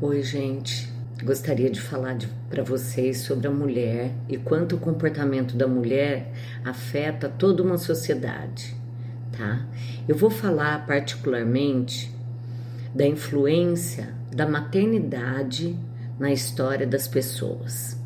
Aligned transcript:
Oi, 0.00 0.22
gente. 0.22 0.88
Gostaria 1.24 1.68
de 1.68 1.80
falar 1.80 2.16
para 2.48 2.62
vocês 2.62 3.18
sobre 3.22 3.48
a 3.48 3.50
mulher 3.50 4.12
e 4.28 4.36
quanto 4.36 4.76
o 4.76 4.78
comportamento 4.78 5.56
da 5.56 5.66
mulher 5.66 6.32
afeta 6.64 7.28
toda 7.28 7.64
uma 7.64 7.76
sociedade, 7.76 8.76
tá? 9.36 9.66
Eu 10.06 10.14
vou 10.14 10.30
falar 10.30 10.86
particularmente 10.86 12.14
da 12.94 13.04
influência 13.04 14.14
da 14.32 14.46
maternidade 14.46 15.76
na 16.16 16.30
história 16.30 16.86
das 16.86 17.08
pessoas, 17.08 18.00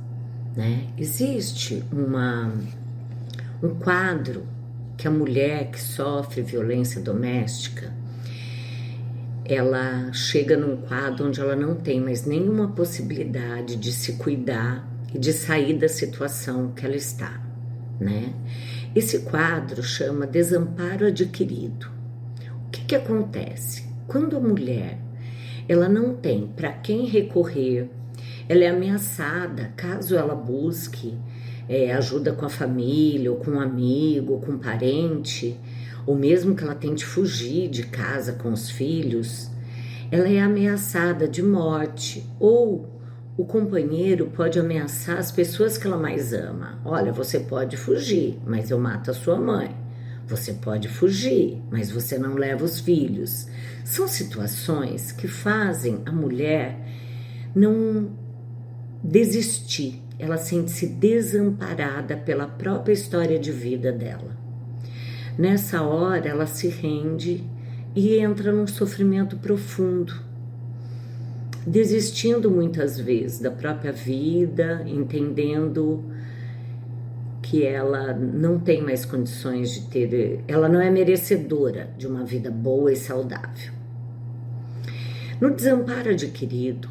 né? 0.56 0.86
Existe 0.96 1.84
uma 1.92 2.54
um 3.62 3.74
quadro 3.74 4.46
que 4.96 5.06
a 5.06 5.10
mulher 5.10 5.70
que 5.70 5.78
sofre 5.78 6.40
violência 6.40 7.02
doméstica 7.02 7.92
ela 9.44 10.12
chega 10.12 10.56
num 10.56 10.76
quadro 10.76 11.26
onde 11.26 11.40
ela 11.40 11.56
não 11.56 11.74
tem 11.74 12.00
mais 12.00 12.24
nenhuma 12.24 12.68
possibilidade 12.68 13.76
de 13.76 13.92
se 13.92 14.14
cuidar 14.14 14.88
e 15.14 15.18
de 15.18 15.32
sair 15.32 15.74
da 15.74 15.88
situação 15.88 16.72
que 16.72 16.86
ela 16.86 16.96
está, 16.96 17.40
né? 18.00 18.32
Esse 18.94 19.20
quadro 19.20 19.82
chama 19.82 20.26
desamparo 20.26 21.06
adquirido. 21.06 21.90
O 22.66 22.70
que, 22.70 22.84
que 22.84 22.94
acontece? 22.94 23.84
Quando 24.06 24.36
a 24.36 24.40
mulher 24.40 24.98
ela 25.68 25.88
não 25.88 26.14
tem 26.14 26.46
para 26.46 26.72
quem 26.72 27.06
recorrer, 27.06 27.88
ela 28.48 28.64
é 28.64 28.68
ameaçada 28.68 29.72
caso 29.76 30.16
ela 30.16 30.34
busque 30.34 31.16
é, 31.68 31.92
ajuda 31.94 32.32
com 32.32 32.44
a 32.44 32.50
família, 32.50 33.30
ou 33.30 33.38
com 33.38 33.52
um 33.52 33.60
amigo, 33.60 34.34
ou 34.34 34.40
com 34.40 34.52
um 34.52 34.58
parente, 34.58 35.58
ou 36.06 36.16
mesmo 36.16 36.54
que 36.54 36.64
ela 36.64 36.74
tente 36.74 37.04
fugir 37.04 37.68
de 37.68 37.84
casa 37.84 38.32
com 38.32 38.52
os 38.52 38.70
filhos, 38.70 39.50
ela 40.10 40.28
é 40.28 40.40
ameaçada 40.40 41.26
de 41.26 41.42
morte 41.42 42.26
ou 42.38 42.92
o 43.36 43.46
companheiro 43.46 44.26
pode 44.26 44.58
ameaçar 44.58 45.18
as 45.18 45.32
pessoas 45.32 45.78
que 45.78 45.86
ela 45.86 45.96
mais 45.96 46.34
ama. 46.34 46.78
Olha, 46.84 47.10
você 47.10 47.40
pode 47.40 47.78
fugir, 47.78 48.38
mas 48.46 48.70
eu 48.70 48.78
mato 48.78 49.10
a 49.10 49.14
sua 49.14 49.40
mãe. 49.40 49.74
Você 50.26 50.52
pode 50.52 50.88
fugir, 50.88 51.62
mas 51.70 51.90
você 51.90 52.18
não 52.18 52.34
leva 52.34 52.64
os 52.64 52.78
filhos. 52.78 53.48
São 53.84 54.06
situações 54.06 55.12
que 55.12 55.26
fazem 55.26 56.02
a 56.04 56.12
mulher 56.12 56.78
não 57.54 58.10
desistir. 59.02 60.02
Ela 60.18 60.36
sente-se 60.36 60.86
desamparada 60.86 62.16
pela 62.16 62.46
própria 62.46 62.92
história 62.92 63.38
de 63.38 63.50
vida 63.50 63.90
dela. 63.90 64.41
Nessa 65.38 65.82
hora, 65.82 66.28
ela 66.28 66.46
se 66.46 66.68
rende 66.68 67.42
e 67.94 68.16
entra 68.16 68.52
num 68.52 68.66
sofrimento 68.66 69.36
profundo, 69.36 70.14
desistindo 71.66 72.50
muitas 72.50 72.98
vezes 72.98 73.38
da 73.38 73.50
própria 73.50 73.92
vida, 73.92 74.82
entendendo 74.86 76.04
que 77.42 77.64
ela 77.64 78.12
não 78.14 78.58
tem 78.58 78.82
mais 78.82 79.04
condições 79.04 79.72
de 79.72 79.82
ter, 79.88 80.44
ela 80.46 80.68
não 80.68 80.80
é 80.80 80.90
merecedora 80.90 81.90
de 81.98 82.06
uma 82.06 82.24
vida 82.24 82.50
boa 82.50 82.92
e 82.92 82.96
saudável. 82.96 83.72
No 85.40 85.50
desamparo 85.50 86.10
adquirido, 86.10 86.88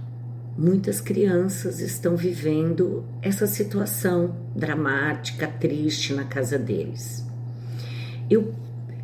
muitas 0.58 1.00
crianças 1.00 1.80
estão 1.80 2.16
vivendo 2.16 3.06
essa 3.22 3.48
situação 3.48 4.36
dramática, 4.56 5.48
triste 5.48 6.14
na 6.14 6.26
casa 6.26 6.60
deles. 6.60 7.31
Eu, 8.32 8.56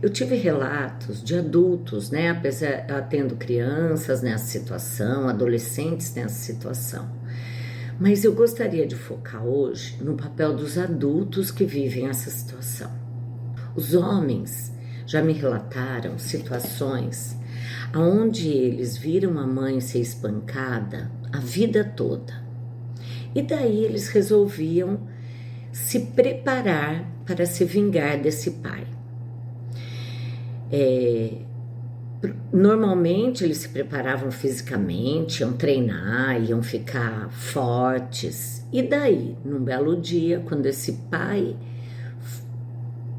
eu 0.01 0.09
tive 0.09 0.37
relatos 0.37 1.21
de 1.21 1.35
adultos, 1.35 2.09
né, 2.09 2.29
apesar 2.29 2.85
tendo 3.09 3.35
crianças 3.35 4.21
nessa 4.21 4.45
situação, 4.45 5.27
adolescentes 5.27 6.15
nessa 6.15 6.35
situação. 6.35 7.09
Mas 7.99 8.23
eu 8.23 8.33
gostaria 8.33 8.87
de 8.87 8.95
focar 8.95 9.43
hoje 9.45 9.97
no 10.01 10.15
papel 10.15 10.55
dos 10.55 10.77
adultos 10.77 11.51
que 11.51 11.65
vivem 11.65 12.07
essa 12.07 12.29
situação. 12.29 12.89
Os 13.75 13.93
homens 13.93 14.71
já 15.05 15.21
me 15.21 15.33
relataram 15.33 16.17
situações 16.17 17.35
onde 17.93 18.47
eles 18.47 18.97
viram 18.97 19.37
a 19.37 19.45
mãe 19.45 19.81
ser 19.81 19.99
espancada 19.99 21.11
a 21.33 21.39
vida 21.39 21.83
toda. 21.83 22.33
E 23.35 23.41
daí 23.41 23.83
eles 23.83 24.07
resolviam 24.07 25.01
se 25.73 25.99
preparar 25.99 27.05
para 27.25 27.45
se 27.45 27.65
vingar 27.65 28.21
desse 28.21 28.51
pai. 28.51 28.87
É, 30.71 31.33
normalmente 32.51 33.43
eles 33.43 33.57
se 33.57 33.69
preparavam 33.69 34.31
fisicamente, 34.31 35.41
iam 35.41 35.53
treinar, 35.53 36.41
iam 36.41 36.61
ficar 36.61 37.29
fortes. 37.29 38.65
E 38.71 38.81
daí, 38.81 39.37
num 39.45 39.63
belo 39.63 39.99
dia, 39.99 40.41
quando 40.45 40.65
esse 40.65 40.93
pai 41.09 41.55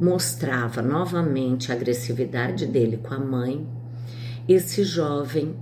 mostrava 0.00 0.80
novamente 0.80 1.72
a 1.72 1.74
agressividade 1.74 2.66
dele 2.66 2.98
com 2.98 3.14
a 3.14 3.18
mãe, 3.18 3.66
esse 4.48 4.84
jovem 4.84 5.54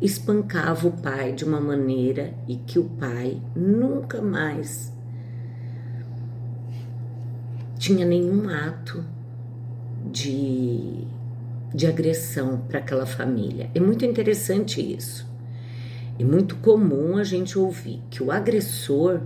espancava 0.00 0.86
o 0.86 0.92
pai 0.92 1.32
de 1.32 1.44
uma 1.44 1.60
maneira 1.60 2.32
e 2.46 2.56
que 2.56 2.78
o 2.78 2.84
pai 2.84 3.40
nunca 3.54 4.22
mais 4.22 4.92
tinha 7.78 8.04
nenhum 8.04 8.48
ato 8.48 9.04
de 10.10 10.97
de 11.74 11.86
agressão 11.86 12.58
para 12.68 12.78
aquela 12.78 13.06
família. 13.06 13.70
É 13.74 13.80
muito 13.80 14.04
interessante 14.04 14.80
isso. 14.80 15.26
É 16.18 16.24
muito 16.24 16.56
comum 16.56 17.16
a 17.16 17.24
gente 17.24 17.58
ouvir 17.58 18.02
que 18.10 18.22
o 18.22 18.32
agressor, 18.32 19.20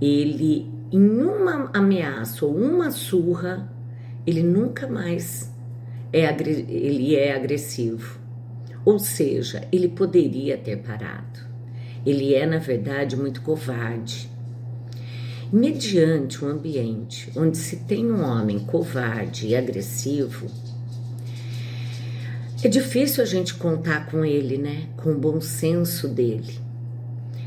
ele, 0.00 0.70
em 0.92 1.08
uma 1.08 1.70
ameaça 1.74 2.46
ou 2.46 2.56
uma 2.56 2.90
surra, 2.90 3.68
ele 4.26 4.42
nunca 4.42 4.86
mais 4.86 5.52
é, 6.12 6.24
ele 6.68 7.16
é 7.16 7.34
agressivo. 7.34 8.18
Ou 8.84 8.98
seja, 8.98 9.66
ele 9.72 9.88
poderia 9.88 10.56
ter 10.56 10.78
parado. 10.78 11.40
Ele 12.06 12.34
é, 12.34 12.46
na 12.46 12.58
verdade, 12.58 13.16
muito 13.16 13.42
covarde. 13.42 14.30
Mediante 15.52 16.44
um 16.44 16.48
ambiente 16.48 17.32
onde 17.36 17.56
se 17.56 17.76
tem 17.76 18.10
um 18.10 18.22
homem 18.22 18.58
covarde 18.60 19.48
e 19.48 19.56
agressivo, 19.56 20.46
é 22.66 22.68
difícil 22.68 23.22
a 23.22 23.26
gente 23.26 23.54
contar 23.54 24.10
com 24.10 24.24
ele, 24.24 24.58
né? 24.58 24.88
Com 24.96 25.12
o 25.12 25.18
bom 25.18 25.40
senso 25.40 26.08
dele. 26.08 26.58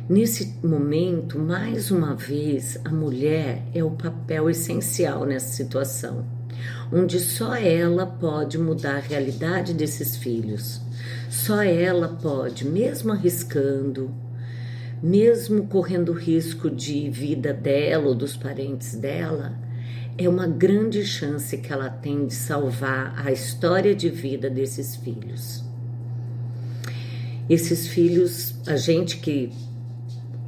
Nesse 0.10 0.56
momento, 0.64 1.38
mais 1.38 1.92
uma 1.92 2.16
vez, 2.16 2.80
a 2.84 2.90
mulher 2.90 3.62
é 3.74 3.84
o 3.84 3.92
papel 3.92 4.50
essencial 4.50 5.26
nessa 5.26 5.54
situação, 5.54 6.26
onde 6.92 7.20
só 7.20 7.56
ela 7.56 8.06
pode 8.06 8.58
mudar 8.58 8.96
a 8.96 9.00
realidade 9.00 9.74
desses 9.74 10.16
filhos. 10.16 10.82
Só 11.30 11.62
ela 11.62 12.08
pode, 12.08 12.66
mesmo 12.66 13.12
arriscando, 13.12 14.12
mesmo 15.02 15.68
correndo 15.68 16.14
risco 16.14 16.70
de 16.70 17.10
vida 17.10 17.54
dela 17.54 18.08
ou 18.08 18.16
dos 18.16 18.36
parentes 18.38 18.96
dela, 18.96 19.54
é 20.18 20.28
uma 20.28 20.48
grande 20.48 21.06
chance 21.06 21.58
que 21.58 21.72
ela 21.72 21.90
tem 21.90 22.28
de 22.28 22.34
salvar 22.34 23.14
a 23.26 23.32
história 23.32 23.96
de 23.96 24.10
vida 24.10 24.50
desses 24.50 24.96
filhos. 24.96 25.64
Esses 27.50 27.88
filhos, 27.88 28.56
a 28.68 28.76
gente 28.76 29.18
que 29.18 29.52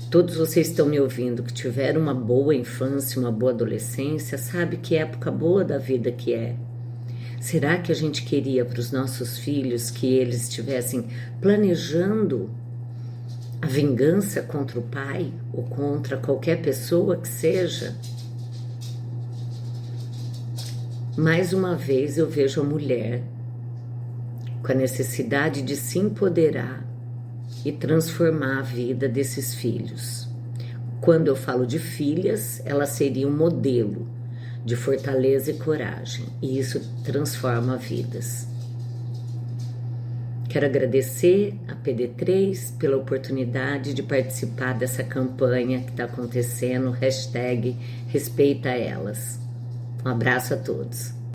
todos 0.10 0.36
vocês 0.36 0.68
estão 0.68 0.86
me 0.86 1.00
ouvindo 1.00 1.44
que 1.44 1.52
tiveram 1.52 2.00
uma 2.00 2.14
boa 2.14 2.54
infância, 2.54 3.20
uma 3.20 3.32
boa 3.32 3.52
adolescência, 3.52 4.38
sabe 4.38 4.78
que 4.78 4.96
época 4.96 5.32
boa 5.32 5.66
da 5.66 5.78
vida 5.78 6.12
que 6.12 6.34
é. 6.34 6.56
Será 7.42 7.78
que 7.78 7.92
a 7.92 7.96
gente 7.96 8.24
queria 8.24 8.64
para 8.64 8.80
os 8.80 8.92
nossos 8.92 9.38
filhos 9.38 9.90
que 9.90 10.08
eles 10.08 10.44
estivessem 10.44 11.08
planejando 11.42 12.50
a 13.62 13.68
vingança 13.68 14.42
contra 14.42 14.80
o 14.80 14.84
pai 14.84 15.34
ou 15.52 15.64
contra 15.64 16.16
qualquer 16.16 16.62
pessoa 16.62 17.18
que 17.18 17.28
seja? 17.28 17.96
Mais 21.16 21.54
uma 21.54 21.76
vez 21.76 22.18
eu 22.18 22.28
vejo 22.28 22.60
a 22.60 22.64
mulher 22.64 23.22
com 24.64 24.72
a 24.72 24.76
necessidade 24.76 25.62
de 25.62 25.76
se 25.76 26.00
empoderar 26.00 26.84
e 27.64 27.72
transformar 27.72 28.58
a 28.58 28.62
vida 28.64 29.08
desses 29.08 29.54
filhos. 29.54 30.28
Quando 31.00 31.28
eu 31.28 31.36
falo 31.36 31.68
de 31.68 31.78
filhas, 31.78 32.64
ela 32.66 32.88
seria 32.88 33.28
um 33.28 33.36
modelo 33.36 34.08
de 34.66 34.76
fortaleza 34.76 35.52
e 35.52 35.54
coragem, 35.54 36.26
e 36.42 36.58
isso 36.58 36.82
transforma 37.04 37.78
vidas. 37.78 38.48
Quero 40.50 40.66
agradecer 40.66 41.54
a 41.68 41.76
PD3 41.76 42.76
pela 42.80 42.98
oportunidade 42.98 43.94
de 43.94 44.02
participar 44.02 44.74
dessa 44.74 45.04
campanha 45.04 45.82
que 45.82 45.92
está 45.92 46.06
acontecendo, 46.06 46.90
hashtag 46.90 47.78
Respeita 48.08 48.70
Elas. 48.70 49.44
Um 50.06 50.10
abraço 50.10 50.54
a 50.54 50.58
todos. 50.58 51.23